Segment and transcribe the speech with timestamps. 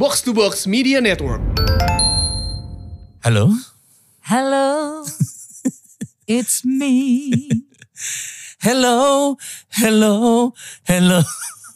[0.00, 1.44] Box to Box Media Network.
[3.20, 3.52] Halo?
[4.24, 5.04] Hello,
[6.40, 7.28] it's me.
[8.64, 9.36] Hello,
[9.76, 10.56] hello,
[10.88, 11.20] hello.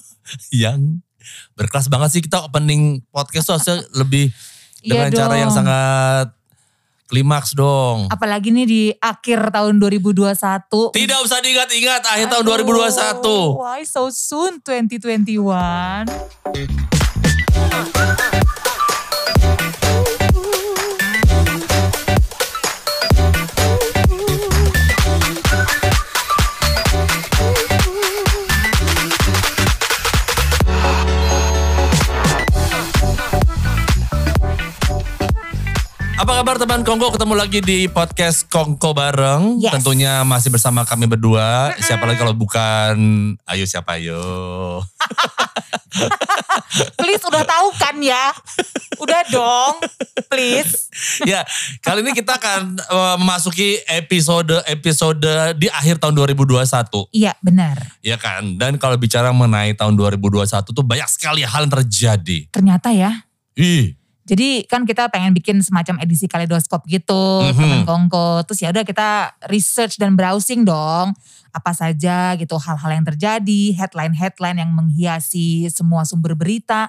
[0.64, 1.04] Yang
[1.52, 4.32] berkelas banget sih kita opening podcast tuh harusnya lebih
[4.80, 6.32] Iya dengan cara yang sangat
[7.12, 8.08] klimaks dong.
[8.08, 10.96] Apalagi nih di akhir tahun 2021.
[10.96, 13.60] Tidak usah diingat-ingat akhir tahun Aduh, 2021.
[13.60, 15.44] Why so soon 2021?
[36.24, 37.14] Apa kabar teman Kongko?
[37.14, 39.60] Ketemu lagi di podcast Kongko bareng.
[39.60, 39.76] Yes.
[39.76, 41.76] Tentunya masih bersama kami berdua.
[41.78, 42.96] Siapa lagi kalau bukan
[43.46, 44.18] Ayo siapa ayo.
[47.00, 48.34] Please udah tahu kan ya?
[48.98, 49.74] Udah dong,
[50.30, 50.86] please.
[51.26, 51.42] ya,
[51.82, 57.10] kali ini kita akan eh, memasuki episode-episode di akhir tahun 2021.
[57.10, 57.76] Iya benar.
[58.06, 58.54] Ya kan?
[58.54, 62.38] Dan kalau bicara mengenai tahun 2021 tuh banyak sekali hal yang terjadi.
[62.54, 63.26] Ternyata ya.
[63.58, 67.56] Ih, Jadi kan kita pengen bikin semacam edisi kaleidoskop gitu, Mhm.
[67.60, 68.48] teman Kongko.
[68.48, 69.08] Terus ya udah kita
[69.52, 71.12] research dan browsing dong,
[71.50, 76.88] apa saja gitu hal-hal yang terjadi, headline-headline yang menghiasi semua sumber berita.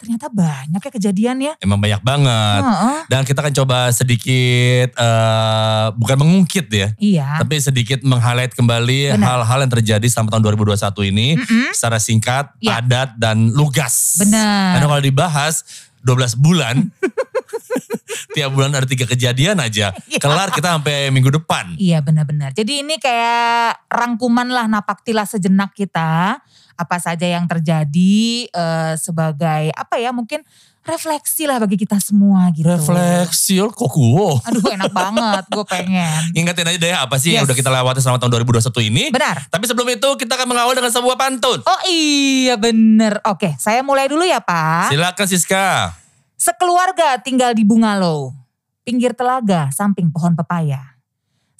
[0.00, 1.52] Ternyata banyak ya kejadian ya.
[1.60, 2.64] emang banyak banget.
[2.64, 2.98] Heeh.
[3.12, 6.88] Dan kita akan coba sedikit, eh bukan mengungkit ya.
[6.96, 7.44] Iya.
[7.44, 11.36] Tapi sedikit meng-highlight kembali hal-hal yang terjadi selama tahun 2021 ini.
[11.36, 11.76] Mm-mm.
[11.76, 12.80] Secara singkat, Ya.
[12.80, 14.16] padat, dan lugas.
[14.24, 14.80] Benar.
[14.80, 15.54] Karena kalau dibahas
[16.02, 16.76] 12 bulan,
[18.36, 19.92] tiap bulan ada tiga kejadian aja.
[20.20, 21.76] Kelar kita sampai minggu depan.
[21.76, 22.56] Iya benar-benar.
[22.56, 26.40] Jadi ini kayak rangkuman lah napaktilah sejenak kita.
[26.80, 30.40] Apa saja yang terjadi eh, sebagai apa ya mungkin
[30.80, 32.64] refleksi lah bagi kita semua gitu.
[32.66, 34.30] Refleksi, oh, kok gue?
[34.48, 36.20] Aduh enak banget gue pengen.
[36.38, 37.52] Ingatin aja deh apa sih yang Yes.
[37.52, 39.04] udah kita lewati selama tahun 2021 ini.
[39.12, 39.36] Benar.
[39.52, 41.60] Tapi sebelum itu kita akan mengawal dengan sebuah pantun.
[41.62, 43.20] Oh iya bener.
[43.28, 44.90] Oke saya mulai dulu ya Pak.
[44.90, 45.92] Silakan Siska.
[46.40, 48.32] Sekeluarga tinggal di Bungalow.
[48.80, 50.96] Pinggir telaga samping pohon pepaya.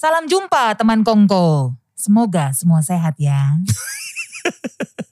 [0.00, 1.76] Salam jumpa teman Kongko.
[1.92, 3.60] Semoga semua sehat ya.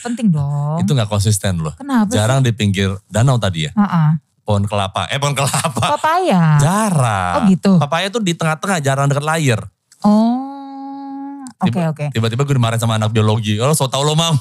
[0.00, 0.78] Penting dong.
[0.80, 1.74] Itu gak konsisten loh.
[1.74, 2.16] Kenapa sih?
[2.16, 3.72] Jarang di pinggir danau tadi ya.
[3.74, 4.08] Heeh.
[4.40, 5.08] Pohon kelapa.
[5.08, 5.96] Eh pohon kelapa.
[5.96, 6.58] Papaya.
[6.58, 7.34] Jarang.
[7.34, 7.72] Oh gitu.
[7.78, 9.60] Papaya tuh di tengah-tengah jarang deket layar.
[10.00, 11.40] Oh.
[11.56, 12.06] Oke Tiba- oke.
[12.10, 13.56] Tiba-tiba gue dimarahin sama anak biologi.
[13.56, 14.36] Oh so tau lo mam.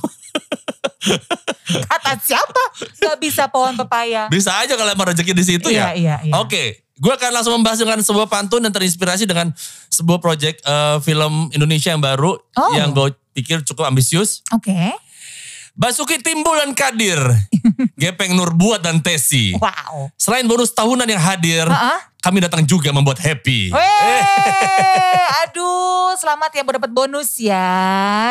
[1.64, 2.64] Kata siapa?
[2.98, 4.28] Gak bisa pohon pepaya.
[4.28, 5.96] Bisa aja kalau emang rezeki di situ Iya ya.
[5.96, 6.34] iya iya.
[6.36, 9.52] Oke, gue akan langsung membahas dengan sebuah pantun dan terinspirasi dengan
[9.90, 12.72] sebuah project eh, film Indonesia yang baru Oh.
[12.72, 14.40] yang gue pikir cukup ambisius.
[14.50, 14.96] Oke.
[15.74, 17.18] Basuki Timbul dan Kadir,
[18.02, 19.58] Gepeng Nurbuat dan Tesi.
[19.58, 20.14] Wow.
[20.16, 21.98] Selain bonus tahunan yang hadir, Heeh.
[22.22, 23.74] kami datang juga membuat happy.
[23.74, 24.22] Weh,
[25.44, 27.66] aduh, selamat ya baru dapat bonus ya.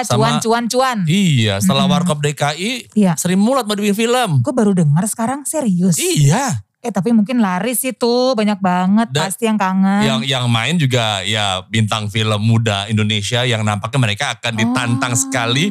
[0.07, 0.99] Sama- Cuan, cuan, cuan.
[1.03, 3.19] Iya, setelah Warkop DKI, Iya.
[3.19, 4.31] Sri Mulat mau film.
[4.39, 5.99] Gue baru dengar sekarang serius.
[5.99, 10.03] Iya, Eh tapi mungkin laris itu banyak banget Dan- pasti yang kangen.
[10.03, 15.21] yang yang main juga ya bintang film muda Indonesia yang nampaknya mereka akan ditantang Oh.
[15.21, 15.71] sekali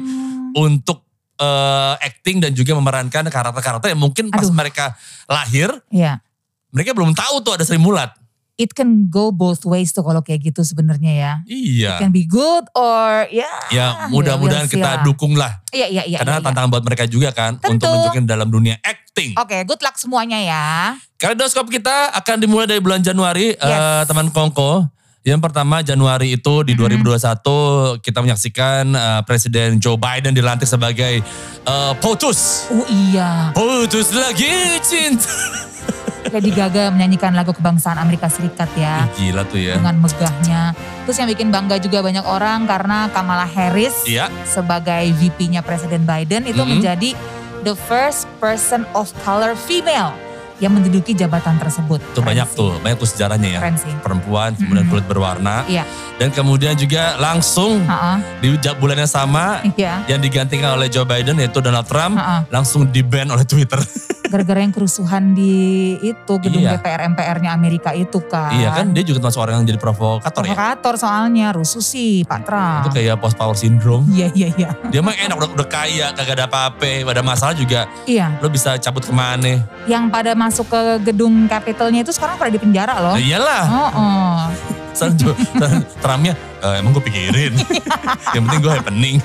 [0.56, 1.04] untuk
[1.36, 4.54] eh, acting dan juga memerankan karakter-karakter yang mungkin pas Aduh.
[4.54, 4.94] mereka
[5.26, 6.22] lahir Iya.
[6.70, 8.14] mereka belum tahu tuh ada Sri Mulat.
[8.62, 11.34] It can go both ways tuh kalau kayak gitu sebenarnya ya.
[11.50, 11.98] Iya.
[11.98, 13.50] It can be good or ya.
[13.74, 15.66] Ya mudah-mudahan see kita dukung lah.
[15.74, 16.18] Iya iya iya.
[16.22, 16.46] Karena iya, iya.
[16.46, 17.90] tantangan buat mereka juga kan untuk Tentu.
[17.90, 19.34] nunjukin dalam dunia acting.
[19.34, 20.94] Oke, good luck semuanya ya.
[21.18, 23.66] Kaleidoskop kita akan dimulai dari bulan Januari, Yes.
[23.66, 24.86] eh, teman Kongko.
[25.22, 31.22] Yang pertama Januari itu di 2021 kita menyaksikan eh, Presiden Joe Biden dilantik sebagai
[31.66, 32.70] eh, POTUS.
[32.70, 33.50] Oh iya.
[33.58, 35.30] Putus lagi cinta.
[36.30, 39.10] Lady Gaga menyanyikan lagu kebangsaan Amerika Serikat ya.
[39.18, 39.74] Ih, Gila tuh ya.
[39.76, 40.78] Dengan megahnya.
[41.04, 44.30] Terus yang bikin bangga juga banyak orang karena Kamala Harris Iya.
[44.44, 46.70] sebagai VP-nya Presiden Biden itu Mhm.
[46.70, 47.10] menjadi
[47.62, 50.14] the first person of color female
[50.58, 51.98] yang menduduki jabatan tersebut.
[52.14, 53.60] Keren banyak tuh, banyak tuh sejarahnya ya.
[53.60, 53.94] Keren sih.
[53.98, 54.94] Perempuan, kemudian Mm-mm.
[54.94, 55.66] kulit berwarna.
[55.66, 55.90] Iya.
[56.16, 58.18] Dan kemudian juga langsung Heeh.
[58.40, 60.06] di ja- bulan yang sama Iya.
[60.06, 62.46] yang digantikan oleh Joe Biden yaitu Donald Trump Heeh.
[62.50, 63.82] langsung di-ban oleh Twitter.
[64.32, 65.52] Gara-gara yang kerusuhan di
[66.00, 66.80] itu gedung Iya.
[66.80, 68.56] DPR MPR-nya Amerika itu kan.
[68.56, 70.48] iya kan dia juga termasuk orang yang jadi provokator ya.
[70.48, 72.82] Provokator soalnya rusuh sih Pak Trump.
[72.82, 74.08] Itu kayak post power syndrome.
[74.08, 74.70] Iya iya iya.
[74.88, 77.04] Dia mah enak udah, udah kaya, kagak ada apa-apa.
[77.04, 78.40] Ada masalah juga Iya.
[78.40, 79.60] lo bisa cabut ke mana.
[79.84, 83.14] Yang pada masuk ke gedung Capitolnya itu sekarang pada di penjara loh.
[83.14, 83.64] Nah, iyalah.
[83.68, 84.40] Oh, oh.
[84.96, 85.16] Sekarang
[86.04, 87.54] Trumpnya Eh, emang gue pikirin.
[88.38, 89.16] yang penting gue happening.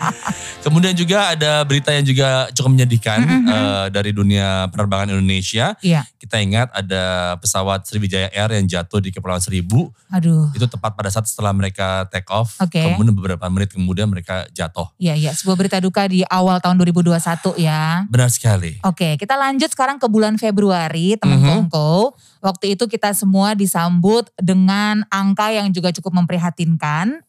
[0.64, 5.76] Kemudian juga ada berita yang juga cukup menyedihkan eh, dari dunia penerbangan Indonesia.
[5.80, 6.04] Iya.
[6.16, 9.88] Kita ingat ada pesawat Sriwijaya Air yang jatuh di Kepulauan Seribu.
[10.12, 10.52] Aduh.
[10.52, 12.60] Itu tepat pada saat setelah mereka take off.
[12.60, 12.80] Oke.
[12.80, 14.88] Kemudian beberapa menit kemudian mereka jatuh.
[15.00, 15.32] Iya, iya.
[15.32, 18.04] Sebuah berita duka di awal tahun 2021 ya.
[18.08, 18.76] Benar sekali.
[18.84, 21.48] Oke, kita lanjut sekarang ke bulan Februari, teman Mhm.
[21.68, 22.16] Kongko.
[22.40, 26.69] Waktu itu kita semua disambut dengan angka yang juga cukup memprihatinkan,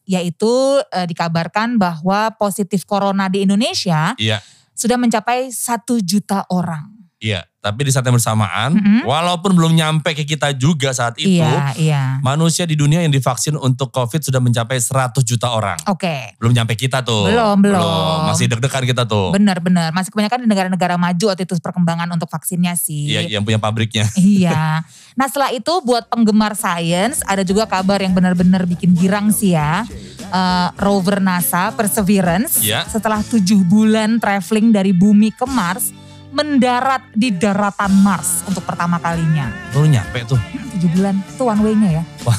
[0.04, 0.50] yaitu
[0.92, 4.44] eh, dikabarkan bahwa positif corona di Indonesia Iya.
[4.76, 6.91] sudah mencapai satu juta orang.
[7.22, 9.06] Iya, tapi di saat yang bersamaan, Mhm.
[9.06, 12.02] walaupun belum nyampe ke kita juga saat itu, Iya, iya.
[12.18, 15.78] manusia di dunia yang divaksin untuk COVID sudah mencapai 100 juta orang.
[15.86, 17.30] Oke, Belum nyampe kita tuh.
[17.30, 18.26] Belum, belum.
[18.26, 19.30] Masih deg-degan kita tuh.
[19.30, 19.94] benar-benar.
[19.94, 23.14] Masih kebanyakan di negara-negara maju waktu itu perkembangan untuk vaksinnya sih.
[23.14, 24.02] Iya, yang punya pabriknya.
[24.18, 24.82] Iya.
[25.14, 29.86] Nah setelah itu buat penggemar sains ada juga kabar yang benar-benar bikin girang sih ya.
[30.24, 32.88] Eh, rover NASA Perseverance Iya.
[32.88, 35.92] setelah tujuh bulan traveling dari bumi ke Mars
[36.32, 39.52] mendarat di daratan Mars untuk pertama kalinya.
[39.76, 40.40] Lu nyampe tuh.
[40.76, 42.04] Tujuh bulan itu one way-nya ya.
[42.24, 42.38] Wah.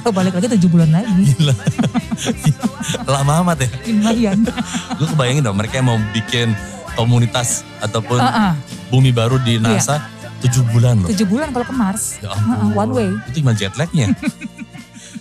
[0.00, 1.12] Kalau balik lagi tujuh bulan lagi.
[1.36, 1.54] Gila.
[3.04, 3.68] Lama amat ya.
[3.90, 4.38] Lumayan.
[4.96, 6.54] Gue kebayangin dong mereka yang mau bikin
[6.96, 8.52] komunitas ataupun Heeh,
[8.88, 10.00] bumi baru di NASA
[10.40, 11.08] tujuh bulan loh.
[11.12, 12.16] Tujuh bulan kalau ke Mars.
[12.24, 12.78] Ya Heeh, ampun.
[12.78, 13.10] one way.
[13.28, 14.06] Itu gimana jet lagnya?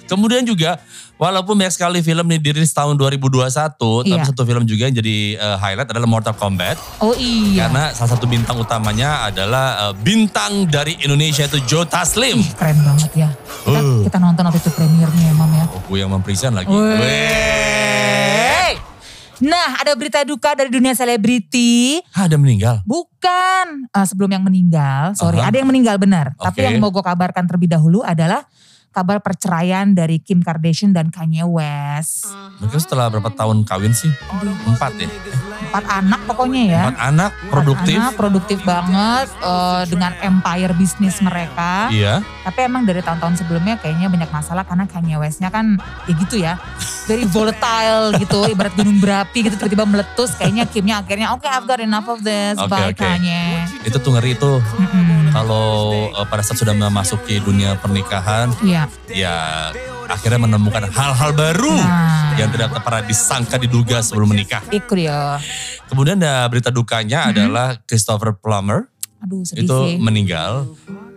[0.10, 0.76] Kemudian juga
[1.16, 4.26] walaupun banyak sekali film nih dirilis tahun 2021, tapi Iya.
[4.26, 6.76] satu film juga yang jadi eh, highlight adalah Mortal Kombat.
[6.98, 7.64] Oh iya.
[7.64, 12.36] Karena salah satu bintang utamanya adalah eh, bintang dari Indonesia itu Joe Taslim.
[12.36, 13.30] Ih, keren banget ya.
[13.62, 14.02] Kita, Uh.
[14.02, 15.64] kita nonton waktu itu premiernya ya Mam ya.
[15.70, 16.68] Oh, gue yang mempresent lagi.
[16.68, 18.74] Weh.
[19.40, 21.96] Nah, ada berita duka dari dunia selebriti.
[22.12, 22.84] Ah, ada meninggal.
[22.84, 25.48] Bukan Eh, sebelum yang meninggal, sorry, Aha.
[25.48, 26.34] ada yang meninggal benar.
[26.36, 26.62] Tapi Oke.
[26.62, 28.42] yang mau gue kabarkan terlebih dahulu adalah
[28.90, 32.26] kabar perceraian dari Kim Kardashian dan Kanye West.
[32.60, 34.10] Mereka setelah berapa tahun kawin sih?
[34.66, 35.08] Empat ya?
[35.70, 36.84] Empat anak pokoknya ya.
[36.90, 37.98] Empat anak, Empat produktif.
[38.02, 41.94] anak, produktif banget eh, dengan empire bisnis mereka.
[41.94, 42.26] Iya.
[42.44, 45.78] Tapi emang dari tahun-tahun sebelumnya kayaknya banyak masalah karena Kanye West-nya kan
[46.10, 46.54] ya gitu ya.
[47.06, 50.34] Very volatile gitu, ibarat gunung berapi gitu tiba-tiba meletus.
[50.38, 53.02] Kayaknya Kimnya akhirnya oke I've got enough of this, Oke, bye oke.
[53.02, 53.66] Kanye.
[53.86, 54.62] Itu tuh ngeri tuh.
[54.62, 55.30] Mm-mm.
[55.30, 55.66] Kalau
[56.10, 58.50] eh, pada saat sudah memasuki dunia pernikahan,
[59.08, 59.18] Iya.
[59.18, 59.38] ya
[60.08, 62.34] akhirnya menemukan hal-hal baru Nah.
[62.36, 64.64] yang tidak pernah disangka diduga sebelum menikah.
[64.68, 65.38] Itu dia.
[65.86, 68.88] Kemudian ada berita dukanya adalah Christopher Plummer
[69.20, 69.96] Aduh sedih itu sih.
[69.98, 70.66] meninggal.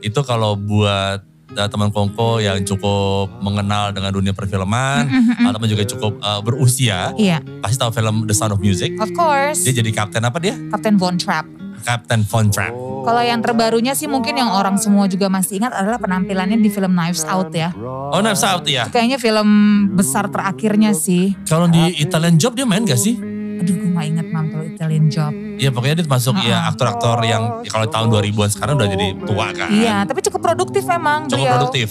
[0.00, 1.22] Itu kalau buat
[1.52, 5.06] uh, teman Kongko yang cukup mengenal dengan dunia perfilman
[5.40, 8.96] ataupun juga cukup uh, berusia, Iya, pasti tahu film The Sound of Music.
[8.98, 9.62] of course.
[9.62, 10.56] Dia jadi kapten apa dia?
[10.68, 11.61] Captain Von Trapp.
[11.82, 12.72] Kapten Von Trapp.
[13.02, 16.94] Kalau yang terbarunya sih mungkin yang orang semua juga masih ingat adalah penampilannya di film
[16.94, 17.74] Knives Out ya.
[17.74, 18.86] Oh Knives Out ya.
[18.86, 19.48] Kayaknya film
[19.92, 21.34] besar terakhirnya sih.
[21.44, 23.18] Kalau di Italian Job dia main gak sih?
[23.58, 25.34] Aduh gue gak inget mam kalau Italian Job.
[25.58, 29.46] Ya pokoknya dia termasuk ya aktor-aktor yang ya kalau tahun 2000-an sekarang udah jadi tua
[29.54, 29.68] kan.
[29.70, 31.54] Iya, tapi cukup produktif memang Cukup beliau.
[31.58, 31.88] produktif.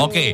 [0.00, 0.24] Oke,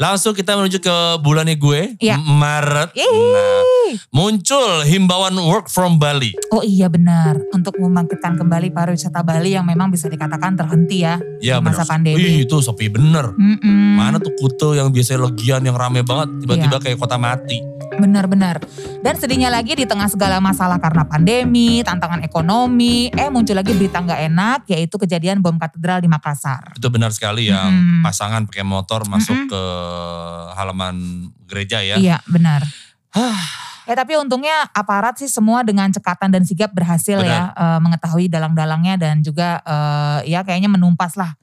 [0.00, 2.00] langsung kita menuju ke bulannya gue.
[2.00, 2.96] M- Maret.
[2.96, 3.12] Yeay.
[3.12, 3.62] Nah,
[4.10, 6.32] muncul himbauan work from Bali.
[6.48, 11.60] Oh iya benar, untuk membangkitkan kembali pariwisata Bali yang memang bisa dikatakan terhenti ya, Ya
[11.60, 11.90] di masa bener.
[11.90, 12.16] pandemi.
[12.16, 13.34] Wih itu sepi bener.
[13.34, 13.94] Mm-mm.
[13.94, 16.82] Mana tuh Kuta yang biasanya legian yang rame banget, tiba-tiba Iya.
[16.82, 17.60] kayak kota mati.
[17.90, 18.62] Benar-benar.
[19.02, 23.98] Dan sedihnya lagi di tengah segala masalah karena pandemi, tantangan ekonomi, eh muncul lagi berita
[23.98, 26.72] nggak enak yaitu kejadian bom katedral di Makassar.
[26.72, 28.00] Itu benar sekali yang Mm-mm.
[28.00, 29.62] pasangan pakai motor masuk ke
[30.56, 31.96] halaman gereja ya.
[31.98, 32.64] Iya benar.
[33.88, 38.94] Ya tapi untungnya aparat sih semua dengan cekatan dan sigap berhasil ya eh, mengetahui dalang-dalangnya
[38.94, 41.34] dan juga eh, ya kayaknya menumpas lah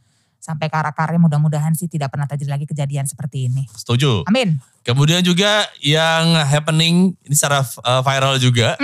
[0.48, 3.68] sampai ke akarnya mudah-mudahan sih tidak pernah terjadi lagi kejadian seperti ini.
[3.76, 4.24] Setuju.
[4.32, 4.64] Amin.
[4.88, 8.80] Kemudian juga yang happening ini secara uh, viral juga.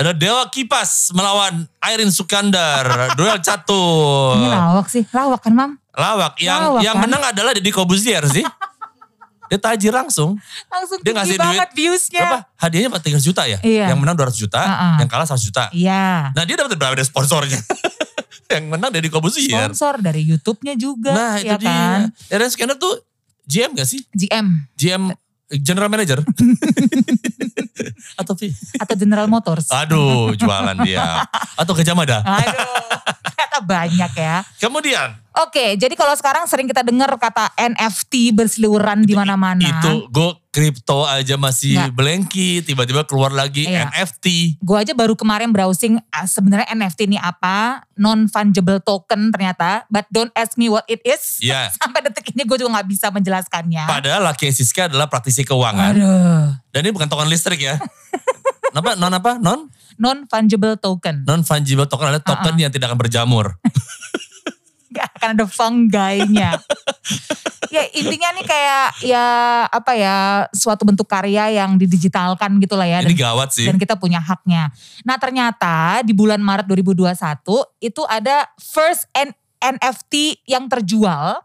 [0.00, 2.88] Ada Dewa Kipas melawan Airin Sukandar.
[3.20, 4.40] Duel catur.
[4.40, 5.70] Ini lawak sih, lawak kan mam?
[5.92, 6.40] Lawak.
[6.40, 7.02] Yang Lawak, yang kan?
[7.04, 8.40] menang adalah Deddy Kobuzier sih.
[9.52, 10.40] Dia tajir langsung.
[10.72, 11.44] Langsung Dia ngasih duit.
[11.44, 12.20] banget viewsnya.
[12.24, 12.38] Berapa?
[12.56, 13.58] Hadiahnya 300 juta ya?
[13.60, 13.86] Iya.
[13.92, 14.94] Yang menang 200 juta, Uh-uh.
[15.04, 15.64] yang kalah 100 juta.
[15.70, 16.32] Iya.
[16.32, 17.60] Nah dia dapat berapa dari sponsornya?
[18.54, 19.68] yang menang Deddy Kobuzier.
[19.72, 21.12] Sponsor dari YouTube-nya juga.
[21.12, 22.12] Nah itu ya kan?
[22.12, 22.34] dia.
[22.34, 22.94] Airin Sukandar tuh
[23.44, 24.00] GM gak sih?
[24.16, 24.46] GM
[24.76, 25.12] GM
[25.60, 26.24] General Manager?
[28.20, 28.34] Atau
[28.80, 29.68] atau General Motors.
[29.68, 31.26] Aduh jualan dia.
[31.60, 32.22] Atau Gajah Mada?
[32.22, 32.64] Aduh,
[33.64, 34.36] Banyak ya.
[34.60, 39.66] Kemudian Oke, jadi kalau sekarang sering kita dengar kata NFT berseliweran di mana-mana.
[39.66, 41.90] itu gue kripto aja masih Nggak.
[41.90, 43.90] belengki, tiba-tiba keluar lagi Iya.
[43.90, 44.62] NFT.
[44.62, 50.06] Gue aja baru kemarin browsing ah, sebenarnya NFT ini apa, non fungible token ternyata, but
[50.06, 51.42] don't ask me what it is.
[51.42, 51.66] Ya.
[51.82, 53.90] Sampai detik ini gue juga nggak bisa menjelaskannya.
[53.90, 55.98] Padahal Laki Siska adalah praktisi keuangan.
[55.98, 57.74] Aduh, Dan ini bukan token listrik ya.
[58.74, 58.98] Apa?
[58.98, 59.38] Non apa?
[59.38, 59.70] Non?
[59.94, 61.22] non fungible token.
[61.22, 63.54] Non fungible token adalah token yang tidak akan berjamur.
[64.94, 66.58] Gak akan ada fungi-nya.
[67.74, 69.26] ya intinya nih kayak ya
[69.66, 70.16] apa ya
[70.54, 72.98] suatu bentuk karya yang didigitalkan gitu lah ya.
[73.02, 73.66] ini Dan, gawat sih.
[73.66, 74.70] dan kita punya haknya.
[75.02, 77.10] Nah ternyata di bulan Maret 2021
[77.82, 81.42] itu ada first N- NFT yang terjual.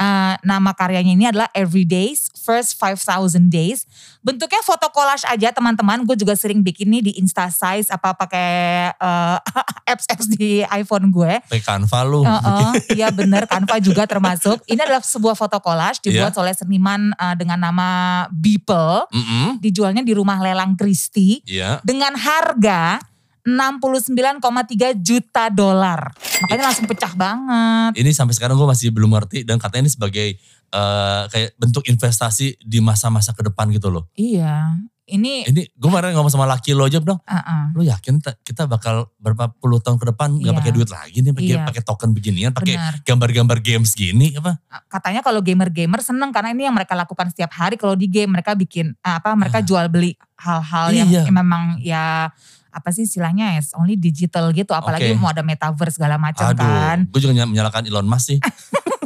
[0.00, 3.84] Eh, nama karyanya ini adalah Everyday's First 5000 Days.
[4.20, 6.02] Bentuknya foto collage aja teman-teman.
[6.02, 8.48] Gue juga sering bikin nih di Insta Size apa pakai
[8.92, 9.38] eh,
[9.92, 11.40] apps-apps di iPhone gue.
[11.44, 12.24] Pakai Canva lu.
[12.24, 14.64] Heeh, Iya bener Canva juga termasuk.
[14.64, 16.40] Ini adalah sebuah foto collage dibuat Iya.
[16.40, 17.88] oleh seniman eh, dengan nama
[18.32, 19.08] Beeple.
[19.12, 19.46] Mm-mm.
[19.60, 21.84] Dijualnya di rumah lelang Christie Iya.
[21.84, 23.00] dengan harga
[23.40, 26.12] 69,3 juta dolar.
[26.44, 27.96] Makanya langsung pecah banget.
[27.96, 30.28] Ini sampai sekarang gue masih belum ngerti dan katanya ini sebagai
[30.70, 34.06] eh, kayak bentuk investasi di masa-masa ke depan gitu loh.
[34.14, 34.78] Iya.
[35.04, 37.74] Ini Ini gue kemarin ngomong sama laki lo aja bilang, uh-uh.
[37.74, 40.58] lo yakin ta- kita bakal berapa puluh tahun ke depan nggak Iya.
[40.62, 41.66] pakai duit lagi nih, pakai Iya.
[41.66, 44.62] pakai token beginian, pakai gambar-gambar games gini apa?
[44.86, 48.54] katanya kalau gamer-gamer seneng karena ini yang mereka lakukan setiap hari kalau di game mereka
[48.54, 51.22] bikin apa mereka jual beli hal-hal yang, Iya.
[51.26, 52.30] yang memang ya
[52.70, 55.18] apa sih istilahnya ya only digital gitu apalagi Oke.
[55.18, 58.38] mau ada metaverse segala macam Aduh, kan gue juga ny- menyalahkan Elon Musk sih.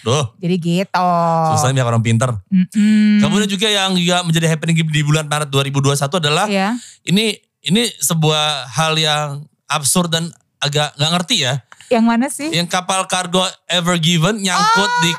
[0.00, 1.08] Duh, jadi gitu
[1.48, 2.30] susah biar orang pinter.
[2.48, 3.18] Mm-mm.
[3.18, 8.70] Kemudian juga yang juga menjadi happening di bulan Maret 2021 adalah ya ini ini sebuah
[8.70, 11.62] hal yang absurd dan agak nggak ngerti ya.
[11.88, 15.00] yang mana sih Yang kapal kargo Ever Given nyangkut Ah!
[15.00, 15.10] di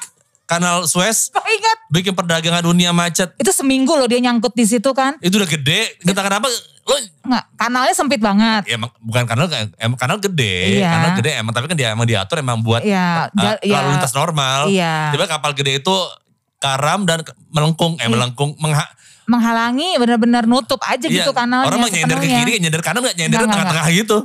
[0.50, 3.38] Kanal Suez, Kok ingat bikin perdagangan dunia macet.
[3.38, 6.50] itu seminggu loh dia nyangkut di situ kan Itu udah gede, kita kenapa?
[6.84, 9.46] Lo nggak kanalnya sempit banget ya emang bukan kanal
[9.78, 10.90] emang kanal gede, Iya.
[10.90, 14.74] kanal gede emang tapi kan dia emang diatur emang buat ya uh, lalu lintas normal.
[14.74, 15.96] iya Tiba kapal gede itu
[16.58, 17.22] karam dan
[17.54, 18.10] melengkung, eh Iya.
[18.10, 18.90] melengkung, mengha,
[19.30, 23.16] menghalangi benar-benar nutup aja iya, gitu kanalnya orang mau nyender ke kiri, nyender kanan nggak
[23.16, 24.18] nyender tengah-tengah gitu.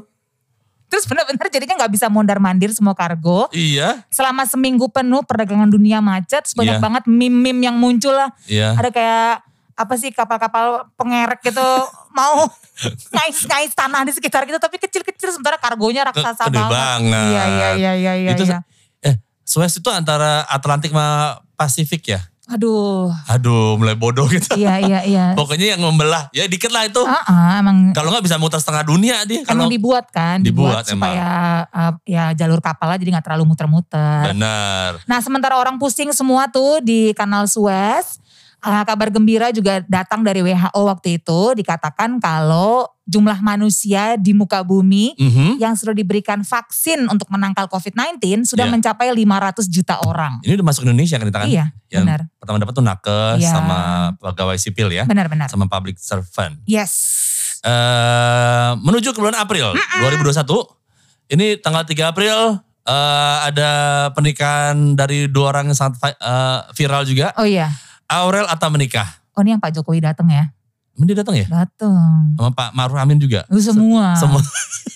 [0.94, 5.98] Terus benar-benar jadinya nggak bisa mondar mandir semua kargo Iya, selama seminggu penuh perdagangan dunia
[5.98, 6.82] macet, banyak Iya.
[6.82, 8.30] banget meme-meme yang muncul lah.
[8.46, 8.78] iya.
[8.78, 9.42] Ada kayak
[9.74, 11.66] apa sih kapal-kapal pengerek gitu
[12.18, 12.46] mau
[13.10, 16.70] ngais-ngais tanah di sekitar gitu tapi kecil-kecil sementara kargonya raksasa Gede banget.
[16.70, 17.26] banget.
[17.26, 18.30] Iya iya iya iya iya.
[18.38, 18.62] itu iya.
[19.02, 22.22] eh Suez itu antara Atlantik sama Pasifik ya?
[22.44, 23.08] Aduh.
[23.24, 24.52] Aduh, mulai bodoh gitu.
[24.52, 25.26] Iya iya iya.
[25.38, 27.00] Pokoknya yang membelah, ya dikit lah itu.
[27.00, 29.40] Ah, ah, emang Kalau nggak bisa muter setengah dunia dia.
[29.48, 34.36] emang Kalau dibuat kan, Dibuat, supaya uh, ya jalur kapalnya jadi nggak terlalu muter-muter.
[34.36, 35.00] benar.
[35.08, 38.20] Nah sementara orang pusing semua tuh di kanal Suez,
[38.60, 44.64] uh, kabar gembira juga datang dari WHO waktu itu dikatakan kalau jumlah manusia di muka
[44.64, 45.60] bumi Mhm.
[45.60, 48.72] yang sudah diberikan vaksin untuk menangkal COVID-19 sudah Iya.
[48.72, 50.40] mencapai 500 juta orang.
[50.40, 51.48] Ini udah masuk Indonesia kan di tangan?
[51.48, 52.20] Iya, Yang benar.
[52.40, 53.52] pertama dapat tuh nakes Iya.
[53.52, 53.78] sama
[54.16, 55.04] pegawai sipil ya.
[55.04, 55.52] Benar-benar.
[55.52, 56.60] Sama public servant.
[56.64, 56.92] Yes.
[57.64, 60.68] eh menuju ke bulan April 2021.
[61.26, 63.70] Ini tanggal 3 April eh, ada
[64.12, 67.32] pernikahan dari dua orang yang sangat eh, viral juga.
[67.36, 67.72] Oh iya.
[68.04, 69.08] Aurel Atta menikah.
[69.32, 70.52] Oh ini yang Pak Jokowi datang ya?
[70.94, 71.46] Emang dia datang ya?
[71.50, 72.38] Datang.
[72.38, 73.42] Sama Pak Maruf Amin juga.
[73.50, 74.14] Lu semua.
[74.14, 74.38] Semua.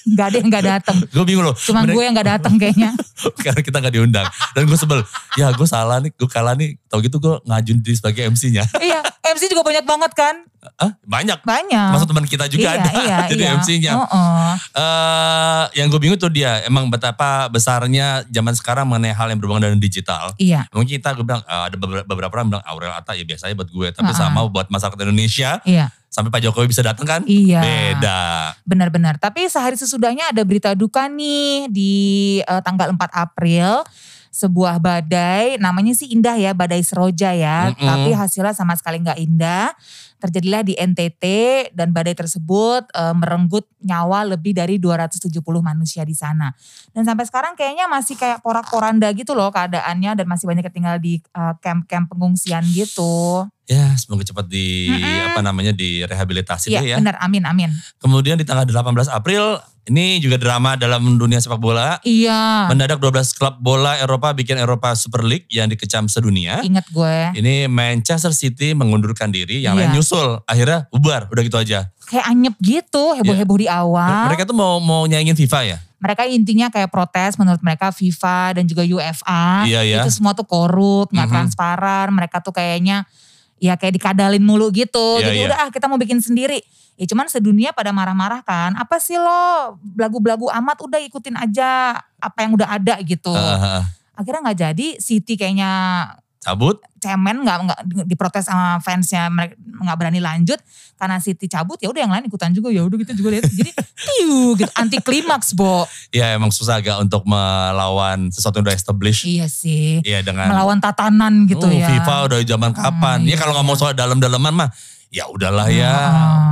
[0.09, 0.97] Gak ada yang gak datang.
[1.03, 1.59] gue bingung loh.
[1.59, 2.95] Cuma gue yang gak datang kayaknya.
[3.45, 4.27] Karena kita gak diundang.
[4.55, 5.03] Dan gue sebel.
[5.35, 6.15] Ya gue salah nih.
[6.15, 6.79] Gue kalah nih.
[6.87, 8.63] Tau gitu gue ngajuin diri sebagai MC-nya.
[8.79, 9.03] iya.
[9.35, 10.35] MC juga banyak banget kan?
[10.79, 10.93] Hah?
[11.07, 11.47] Banyak.
[11.47, 11.91] Banyak.
[11.95, 12.91] Maksud teman kita juga iya, ada.
[12.91, 13.55] Iya, Jadi iya.
[13.57, 13.93] MC-nya.
[13.95, 14.53] Oh, oh.
[14.75, 19.71] eh yang gue bingung tuh dia emang betapa besarnya zaman sekarang mengenai hal yang berhubungan
[19.71, 20.35] dengan digital.
[20.37, 20.67] Iya.
[20.75, 23.71] Mungkin kita gue bilang eh, ada beberapa, beberapa orang bilang Aurel Atta ya biasanya buat
[23.71, 24.19] gue, tapi Ha-ha.
[24.19, 25.87] sama buat masyarakat Indonesia Iya.
[26.11, 27.21] sampai Pak Jokowi bisa datang kan?
[27.25, 27.61] Iya.
[27.63, 28.21] Beda.
[28.67, 29.17] Benar-benar.
[29.23, 31.95] Tapi sehari sesudahnya ada berita duka nih di
[32.43, 33.87] eh, tanggal 4 April.
[34.31, 37.73] Sebuah badai, namanya sih indah ya, badai seroja ya.
[37.73, 37.83] Mm-mm.
[37.83, 39.73] Tapi hasilnya sama sekali nggak indah.
[40.19, 41.25] Terjadilah di NTT
[41.79, 46.51] dan badai tersebut eh, merenggut nyawa lebih dari 270 manusia di sana.
[46.91, 50.97] Dan sampai sekarang kayaknya masih kayak porak-poranda gitu loh keadaannya dan masih banyak yang tinggal
[50.99, 53.47] di eh, camp-camp pengungsian gitu.
[53.69, 55.29] Ya semoga cepat di Mm-mm.
[55.29, 56.97] apa namanya direhabilitasi Iya deh ya.
[56.97, 57.69] benar, amin amin.
[57.99, 61.97] Kemudian di tanggal 18 April ini juga drama dalam dunia sepak bola.
[62.01, 66.61] Iya, Mendadak 12 klub bola Eropa bikin Eropa Super League yang dikecam sedunia.
[66.61, 67.37] ingat gue.
[67.37, 69.81] Ini Manchester City mengundurkan diri, yang Iya.
[69.83, 70.41] lain nyusul.
[70.45, 71.93] Akhirnya bubar, udah gitu aja.
[72.05, 74.33] kayak anyep gitu, heboh-heboh di awal.
[74.33, 75.77] Mereka tuh mau mau nyaingin FIFA ya?
[75.99, 79.69] Mereka intinya kayak protes menurut mereka FIFA dan juga UEFA.
[79.69, 80.01] Iya, iya.
[80.01, 81.35] Itu semua tuh korup, nggak Mhm.
[81.35, 82.09] transparan.
[82.11, 83.05] Mereka tuh kayaknya
[83.59, 85.19] ya kayak dikadalin mulu gitu.
[85.21, 85.47] Iya, Jadi iya.
[85.51, 86.63] udah ah kita mau bikin sendiri.
[86.99, 88.75] Ya cuman sedunia pada marah-marah kan.
[88.75, 93.31] Apa sih lo belagu-belagu amat udah ikutin aja apa yang udah ada gitu.
[93.31, 93.83] Eh,
[94.19, 94.89] Akhirnya nggak jadi.
[94.99, 95.71] City kayaknya
[96.39, 96.79] cabut.
[96.99, 100.59] cemen nggak nggak diprotes sama fansnya mereka nggak berani lanjut
[100.95, 103.71] karena City cabut ya udah yang lain ikutan juga ya udah gitu juga lihat jadi
[104.11, 109.23] tiu gitu anti klimaks bo Ya emang susah agak untuk melawan sesuatu yang udah established.
[109.23, 113.19] iya sih Iya dengan melawan tatanan gitu Oh, ya FIFA udah zaman kapan?
[113.21, 113.81] Hmm, ya iya, kalau nggak mau iya.
[113.81, 114.69] soal dalam-dalaman mah
[115.09, 115.95] ya udahlah ya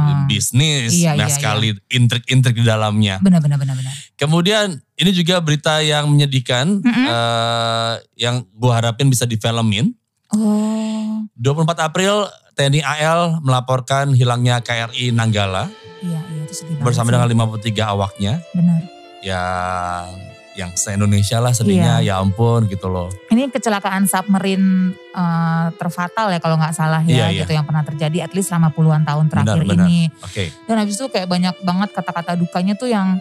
[0.07, 0.25] Ah.
[0.27, 0.91] bisnis.
[0.93, 3.21] Iya, nah iya, sekali intrik-intrik di dalamnya.
[3.21, 7.07] benar benar benar benar Kemudian ini juga berita yang menyedihkan Mm-mm.
[7.07, 9.93] eh, yang gua harapin bisa difilmin.
[10.31, 15.69] oh 24 April TNI AL melaporkan hilangnya KRI Nanggala
[16.01, 18.81] iya iya itu sedih banget bersama dengan 53 awaknya benar
[19.21, 20.09] yang
[20.57, 23.13] yang se-Indonesia lah sedihnya ya ampun gitu loh.
[23.29, 27.41] ini kecelakaan submarine eh, terfatal ya kalau nggak salah ya Iya, iya.
[27.45, 29.87] gitu yang pernah terjadi at least selama puluhan tahun terakhir Benar, benar.
[29.87, 30.49] ini Oke.
[30.65, 33.21] Dan habis itu kayak banyak banget kata-kata dukanya tuh yang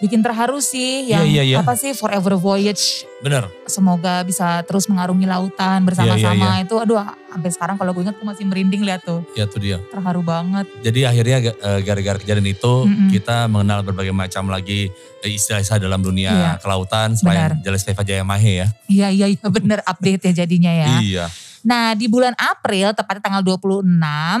[0.00, 1.04] bikin terharu sih.
[1.06, 1.56] Yang Iya, iya, iya.
[1.60, 3.04] apa sih Forever Voyage.
[3.20, 3.52] Bener.
[3.68, 6.56] Semoga bisa terus mengarungi lautan bersama-sama.
[6.58, 9.22] Itu aduh sampai sekarang kalau gue ingat gue masih merinding lihat tuh.
[9.32, 9.78] Ya tuh dia.
[9.88, 10.66] Terharu banget.
[10.82, 13.08] Jadi akhirnya eh, gara-gara kejadian itu Mm-mm.
[13.08, 16.50] kita mengenal berbagai macam lagi eh, istilah-istilah dalam dunia Iya.
[16.58, 18.68] kelautan selain Jelas Veva Jaya Mahe ya.
[18.86, 20.88] Iya iya iya bener update ya jadinya ya.
[20.98, 21.26] Iya.
[21.60, 23.84] Nah di bulan April tepatnya tanggal 26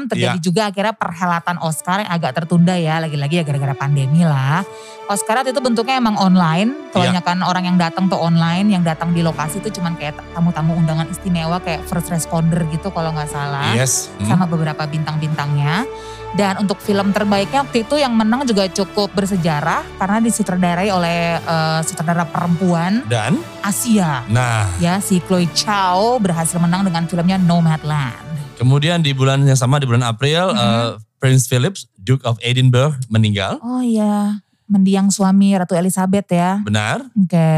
[0.08, 0.42] terjadi Iya.
[0.42, 2.96] juga akhirnya perhelatan Oscar yang agak tertunda ya.
[2.96, 4.64] Lagi-lagi ya gara-gara pandemi lah.
[5.04, 6.72] Oscar itu bentuknya emang online.
[6.72, 6.90] Iya.
[7.20, 8.72] Kebanyakan orang yang datang tuh online.
[8.72, 13.12] Yang datang di lokasi itu cuman kayak tamu-tamu undangan istimewa kayak first responder gitu kalau
[13.12, 13.76] nggak salah.
[13.76, 14.08] Yes.
[14.16, 14.32] Hmm.
[14.32, 15.84] Sama beberapa bintang-bintangnya.
[16.30, 19.84] Dan untuk film terbaiknya waktu itu yang menang juga cukup bersejarah.
[19.98, 24.24] Karena disutradarai oleh eh, sutradara perempuan Dan, Asia.
[24.24, 28.32] nah Ya si Chloe Chow berhasil menang dengan filmnya Nomadland.
[28.54, 30.56] kemudian di bulan yang sama di bulan April Mhm.
[30.56, 33.56] eh, Prince Philips, Duke of Edinburgh meninggal.
[33.60, 34.40] Oh iya,
[34.70, 36.62] mendiang suami Ratu Elizabeth ya.
[36.62, 37.02] Benar.
[37.18, 37.50] Oke.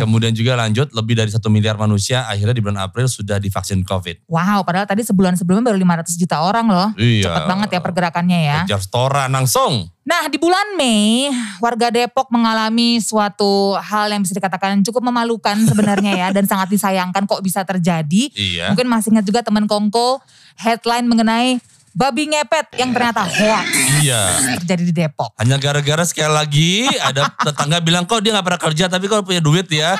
[0.00, 4.24] Kemudian juga lanjut lebih dari satu miliar manusia akhirnya di bulan April sudah divaksin COVID.
[4.24, 6.88] Wow, padahal tadi sebulan sebelumnya baru 500 juta orang loh.
[6.96, 7.28] Iya.
[7.28, 8.58] Cepat banget ya pergerakannya ya.
[8.64, 9.92] Kejar setoran langsung.
[10.04, 11.28] Nah di bulan Mei,
[11.60, 16.28] warga Depok mengalami suatu hal yang bisa dikatakan cukup memalukan sebenarnya ya.
[16.32, 18.32] Dan sangat disayangkan kok bisa terjadi.
[18.32, 18.72] Iya.
[18.72, 20.24] Mungkin masih ingat juga teman Kongko,
[20.56, 21.60] headline mengenai
[21.94, 23.70] babi ngepet yang ternyata hoax
[24.04, 24.22] Iya.
[24.60, 25.32] terjadi di Depok.
[25.40, 29.40] Hanya gara-gara sekali lagi ada tetangga bilang kok dia gak pernah kerja tapi kok punya
[29.40, 29.96] duit ya.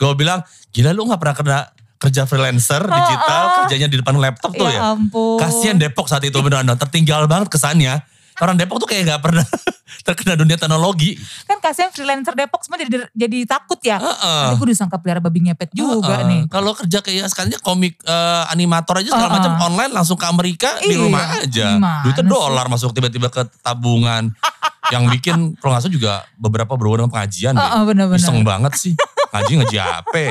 [0.00, 0.40] Gue bilang
[0.72, 1.58] gila lu gak pernah kena
[2.02, 3.50] kerja freelancer digital oh.
[3.62, 4.98] kerjanya di depan laptop tuh ya.
[4.98, 5.38] ampun.
[5.38, 8.02] Kasian Depok saat itu beneran tertinggal banget kesannya.
[8.42, 9.46] Orang Depok tuh kayak gak pernah
[10.06, 11.14] terkena dunia teknologi.
[11.46, 14.02] Kan kasihan freelancer Depok semua jadi jadi takut ya.
[14.02, 14.42] Heeh.
[14.50, 16.26] Nanti gue disangka pelihara babi ngepet juga Heeh.
[16.26, 16.40] nih.
[16.50, 19.36] Kalau kerja kayak sekalinya komik eh, animator aja segala Heeh.
[19.38, 21.66] macam online langsung ke Amerika di Iya, rumah aja.
[21.78, 24.34] gimana Duitnya dolar masuk tiba-tiba ke tabungan.
[24.92, 27.62] yang bikin kalau nggak salah juga beberapa berhubungan dengan pengajian deh.
[27.62, 28.18] Heeh, bener-bener.
[28.18, 28.92] Iseng banget sih.
[29.30, 30.26] Ngaji ngaji apa?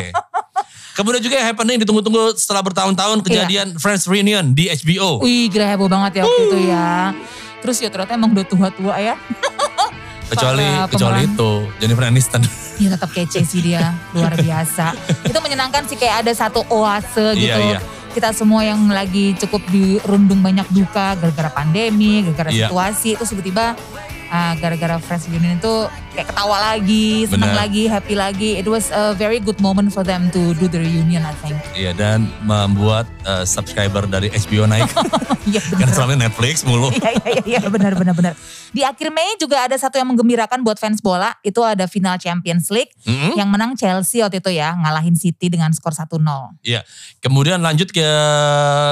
[0.91, 5.23] Kemudian juga yang happening ditunggu-tunggu setelah bertahun-tahun kejadian Friends Reunion di HBO.
[5.23, 7.15] Wih gila heboh banget ya waktu itu ya.
[7.61, 9.15] Terus ya ternyata emang udah tua-tua ya.
[10.31, 11.35] kecuali para kecuali pemeran.
[11.35, 12.41] itu Jennifer Aniston.
[12.79, 13.93] Ya tetap kece sih dia.
[14.15, 14.95] Luar biasa.
[15.29, 17.51] itu menyenangkan sih kayak ada satu oase gitu.
[17.51, 17.79] Iya, iya.
[18.11, 22.67] Kita semua yang lagi cukup dirundung banyak duka gara-gara pandemi, gara-gara Iya.
[22.67, 23.15] situasi.
[23.15, 23.75] Terus tiba-tiba
[24.27, 25.75] ah, gara-gara Fresh Reunion itu
[26.11, 27.61] kayak ketawa lagi, senang Benar.
[27.63, 28.49] lagi, happy lagi.
[28.59, 31.57] It was a very good moment for them to do the reunion I think.
[31.73, 34.91] Iya dan membuat eh, subscriber dari HBO naik.
[35.41, 35.89] Iya benar.
[35.89, 36.93] selama Netflix mulu.
[36.93, 38.33] Iya iya iya iya, benar benar benar.
[38.69, 42.69] Di akhir Mei juga ada satu yang menggembirakan buat fans bola, itu ada final Champions
[42.69, 43.33] League Mm-mm.
[43.33, 46.21] yang menang Chelsea waktu itu ya, ngalahin City dengan skor 1-0.
[46.61, 46.85] Iya.
[47.25, 48.05] Kemudian lanjut ke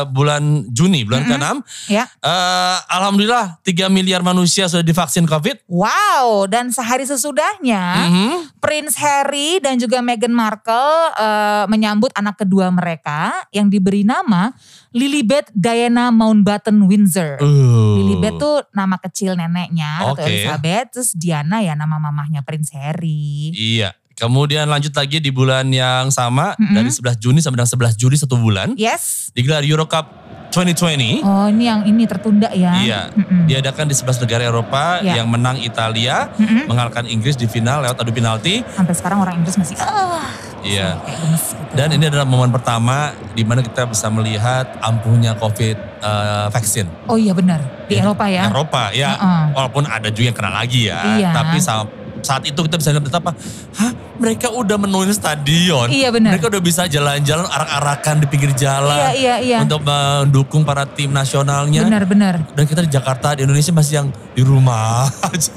[0.10, 1.38] bulan Juni, bulan Mm-mm.
[1.38, 1.94] ke-6.
[1.94, 2.10] Ya.
[2.18, 5.70] Eh, Alhamdulillah 3 miliar manusia sudah divaksin COVID.
[5.70, 8.62] Wow, dan sehari sesudahnya Mhm.
[8.62, 14.54] Prince Harry dan juga Meghan Markle eh, menyambut anak kedua mereka yang diberi nama
[14.90, 17.38] Lilibet Diana Mountbatten Windsor.
[17.42, 18.02] Uh.
[18.02, 20.26] Lilibet tuh nama kecil neneknya Ratu Oke.
[20.26, 23.54] Elizabeth, terus Diana ya nama mamahnya Prince Harry.
[23.54, 23.94] Iya.
[24.20, 26.76] Kemudian lanjut lagi di bulan yang sama Mm-mm.
[26.76, 29.32] dari 11 Juni sampai dengan 11 Juli satu bulan Yes.
[29.32, 30.12] digelar Euro Cup
[30.50, 31.22] 2020.
[31.22, 32.74] Oh ini yang ini tertunda ya.
[32.76, 33.46] Iya, Mm-mm.
[33.46, 35.22] diadakan di 11 negara Eropa Iya.
[35.22, 36.66] yang menang Italia, Mm-mm.
[36.68, 38.66] mengalahkan Inggris di final lewat adu penalti.
[38.74, 40.26] Sampai sekarang orang Inggris masih ah,
[40.60, 40.98] Iya.
[41.00, 41.56] gitu.
[41.78, 46.90] Dan ini adalah momen pertama di mana kita bisa melihat ampuhnya COVID eh, vaksin.
[47.06, 48.02] Oh iya benar di.
[48.02, 48.50] Eropa ya.
[48.50, 49.44] Eropa ya, Heeh.
[49.54, 51.00] walaupun ada juga yang kena lagi ya.
[51.16, 51.30] Iya.
[51.30, 51.86] Tapi sama
[52.22, 53.32] saat itu kita bisa lihat betapa,
[53.78, 55.88] hah mereka udah menuin stadion.
[55.88, 56.36] Iya, benar.
[56.36, 59.12] Mereka udah bisa jalan-jalan arak-arakan di pinggir jalan.
[59.12, 59.58] Iya, iya, iya.
[59.64, 61.88] Untuk mendukung para tim nasionalnya.
[61.88, 62.52] Benar-benar.
[62.52, 65.52] Dan kita di Jakarta, di Indonesia masih yang di rumah aja.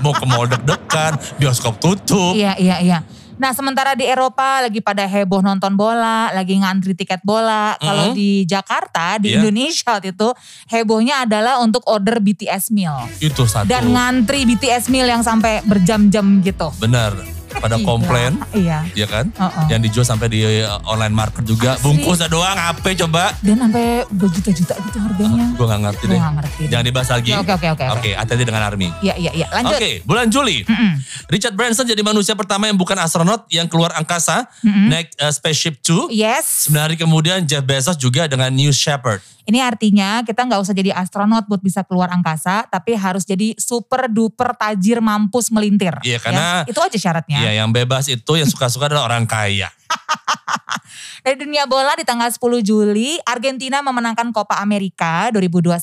[0.00, 2.36] Mau ke mall deg-degan, bioskop tutup.
[2.36, 2.98] Iya, iya, iya.
[3.36, 7.76] Nah sementara di Eropa lagi pada heboh nonton bola, lagi ngantri tiket bola.
[7.76, 8.14] Kalau Mhm.
[8.16, 9.44] di Jakarta, di Iya.
[9.44, 10.28] Indonesia waktu itu
[10.72, 12.96] hebohnya adalah untuk order BTS meal.
[13.20, 13.68] Itu satu.
[13.68, 16.72] Dan ngantri BTS meal yang sampai berjam-jam gitu.
[16.80, 17.35] Benar.
[17.56, 18.84] Pada komplain, Iya.
[18.92, 19.32] ya kan?
[19.32, 19.64] Heeh.
[19.68, 21.74] Yang dijual sampai di uh, online market juga.
[21.74, 21.82] Asli.
[21.82, 23.32] Bungkusnya doang, apa coba?
[23.40, 25.46] Dan sampai berjuta-juta gitu harganya.
[25.52, 26.18] Gue gak ngerti deh.
[26.18, 26.60] gak ngerti.
[26.60, 26.70] deh.
[26.70, 27.30] Jangan dibahas lagi.
[27.32, 27.84] Oke, oke, oke.
[27.92, 28.88] Oke, hati-hati dengan Army.
[29.00, 29.46] Iya, iya, iya.
[29.50, 29.76] Lanjut.
[29.76, 30.62] Oke, bulan Juli.
[30.62, 30.92] Mm-mm.
[31.26, 34.88] Richard Branson jadi manusia pertama yang bukan astronot yang keluar angkasa Mm-mm.
[34.88, 36.06] naik uh, Spaceship Two.
[36.08, 36.68] Yes.
[36.68, 39.24] Sembilan hari kemudian Jeff Bezos juga dengan New Shepard.
[39.46, 44.10] Ini artinya kita nggak usah jadi astronot buat bisa keluar angkasa, tapi harus jadi super
[44.10, 45.94] duper tajir mampus melintir.
[46.02, 47.38] Iya, karena- Ya, itu aja syaratnya.
[47.38, 49.70] Iya, yang bebas itu yang suka-suka adalah orang kaya.
[51.26, 55.74] Dari dunia bola di tanggal 10 Juli, Argentina memenangkan Copa America 2021.